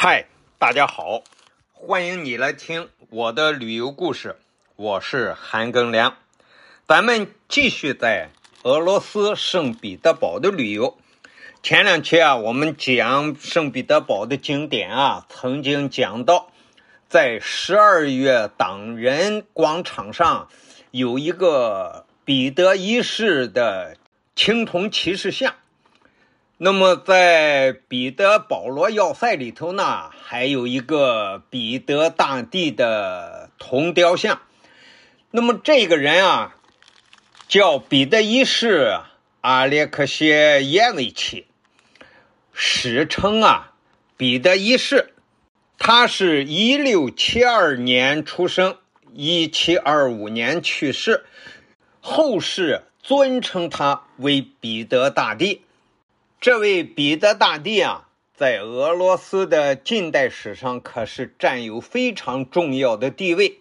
[0.00, 0.26] 嗨，
[0.60, 1.24] 大家好，
[1.72, 4.36] 欢迎你来听我的旅游故事。
[4.76, 6.14] 我是韩庚良，
[6.86, 8.30] 咱们继续在
[8.62, 10.96] 俄罗斯圣彼得堡的旅游。
[11.64, 16.52] 前两期啊，我们讲圣彼得堡的景点啊，曾经讲到，
[17.08, 20.48] 在十二月党人广场上
[20.92, 23.96] 有一个彼得一世的
[24.36, 25.56] 青铜骑士像。
[26.60, 34.40] 那么，在彼得保罗要塞里头呢，还有一个彼得大帝的铜雕像。
[35.30, 36.56] 那么，这个人啊，
[37.46, 38.98] 叫彼得一世
[39.40, 41.46] 阿列克谢耶维奇，
[42.52, 43.74] 史称啊
[44.16, 45.14] 彼得一世。
[45.78, 48.78] 他是一六七二年出生，
[49.14, 51.24] 一七二五年去世，
[52.00, 55.62] 后世尊称他为彼得大帝。
[56.40, 58.06] 这位彼得大帝啊，
[58.36, 63.58] 在俄罗斯的近代史上可是占有非常重要的地位。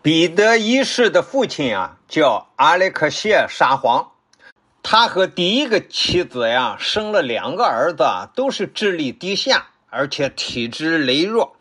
[0.00, 4.12] 彼得一世的父亲啊，叫阿列克谢沙皇，
[4.84, 8.04] 他和第一个妻子呀生了两个儿子，
[8.36, 11.56] 都是智力低下，而且体质羸弱。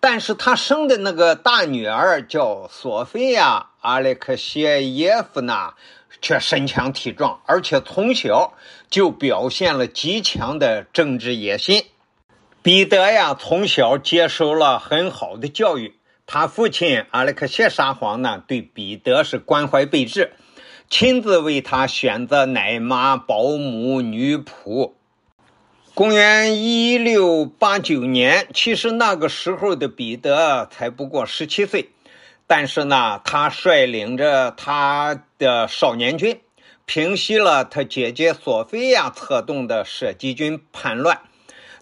[0.00, 5.74] 但是他生的那个大女儿叫索菲亚·阿列克谢耶夫娜。
[6.20, 8.54] 却身强体壮，而且从小
[8.88, 11.84] 就表现了极强的政治野心。
[12.62, 15.94] 彼得呀，从小接受了很好的教育。
[16.26, 20.32] 他父亲阿列克谢沙皇呢，对彼得是关怀备至，
[20.88, 24.92] 亲自为他选择奶妈、保姆、女仆。
[25.92, 31.90] 公元一六八九年，其实那个时候的彼得才不过十七岁。
[32.52, 36.40] 但是呢，他率领着他的少年军，
[36.84, 41.20] 平息了他姐姐索菲亚策动的射击军叛乱。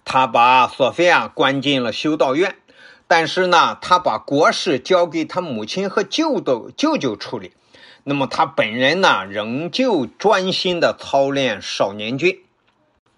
[0.04, 2.56] 他把索菲亚关进了修道院，
[3.06, 7.52] 但是呢，他把国事交给他母亲和舅舅舅舅处理。
[8.04, 12.42] 那么他本人呢，仍旧专心的操练少年军。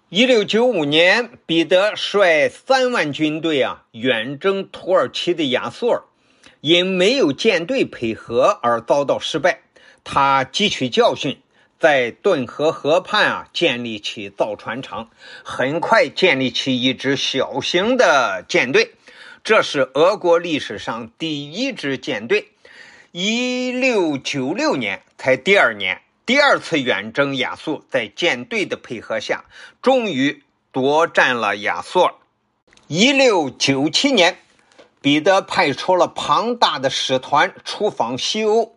[0.07, 6.03] 一六九五年，彼得率三万军队啊，远征土耳其的亚速尔。
[6.61, 9.61] 因没有舰队配合而遭到失败，
[10.03, 11.39] 他汲取教训，
[11.79, 15.09] 在顿河河畔啊建立起造船厂，
[15.43, 18.91] 很快建立起一支小型的舰队，
[19.43, 22.49] 这是俄国历史上第一支舰队。
[23.11, 29.45] 一六九六年才第二年，第二次远征亚速，在舰队的配合下，
[29.81, 32.11] 终于夺占了亚速。
[32.85, 34.37] 一六九七年。
[35.01, 38.75] 彼得派出了庞大的使团出访西欧，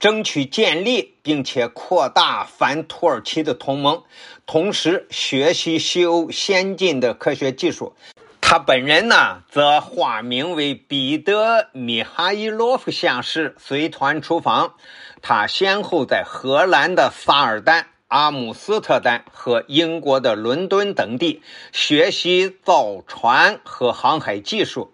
[0.00, 4.02] 争取建立并且扩大反土耳其的同盟，
[4.44, 7.94] 同时学习西欧先进的科学技术。
[8.40, 14.74] 他本人呢，则化名为彼得·米哈伊洛夫相士，随团出访。
[15.22, 21.40] 他先后在荷兰的萨尔丹、阿姆斯特丹和英国的伦敦等地
[21.70, 24.92] 学习造船和航海技术。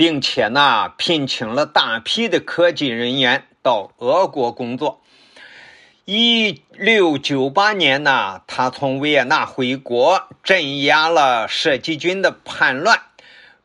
[0.00, 5.02] 并且呢，聘请了大批的科技人员到俄国工作。
[6.06, 12.98] 一六九八年呢，他从维也纳回国，镇压了射击军的叛乱，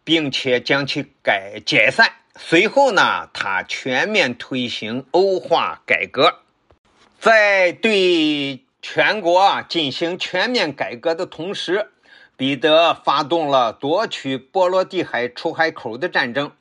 [0.04, 2.12] 并且将其改解散。
[2.36, 6.40] 随后呢，他全面推行欧化改革，
[7.18, 11.92] 在对全国啊进行全面改革的同时。
[12.38, 16.52] 彼得发动了夺取波罗的海出海口的战争。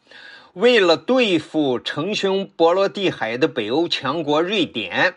[0.53, 5.15] 为了对付称雄波罗的海的北欧强国瑞典，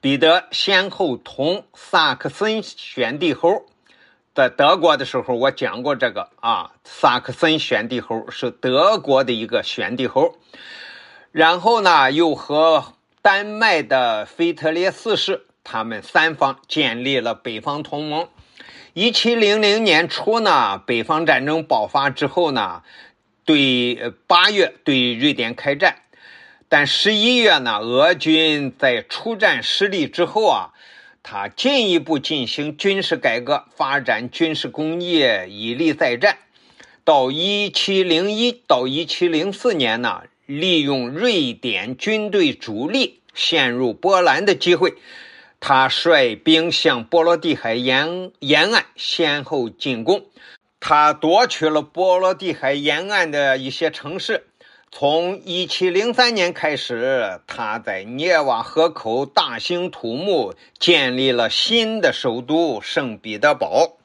[0.00, 3.66] 彼得先后同萨克森选帝侯，
[4.34, 10.34] 在德国的时候，我讲过这个啊，萨克森选帝侯是德国的一个选帝侯。
[11.30, 18.28] 然后呢，又和丹麦的腓特烈四世，他们三方建立了北方同盟。
[18.92, 22.82] 一七零零年初呢，北方战争爆发之后呢，
[23.44, 26.02] 对八月对瑞典开战，
[26.68, 30.70] 但十一月呢，俄军在出战失利之后啊，
[31.22, 36.38] 他进一步进行军事改革，发展军事工业，以利再战。
[37.04, 44.94] 到一七零一到一七零四年呢，利用瑞典军队主力陷入波兰的机会。
[45.60, 50.24] 他率兵向波罗的海沿沿岸先后进攻，
[50.80, 54.46] 他夺取了波罗的海沿岸的一些城市。
[54.90, 63.98] 从1703年开始，他在涅瓦河口大兴土木，建立了新的首都圣彼得堡。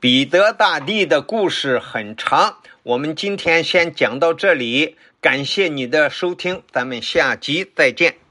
[0.00, 4.96] 彼得大帝的故事很长，我们今天先讲到这里。
[5.20, 8.25] 感谢你的收听，咱们下集再见。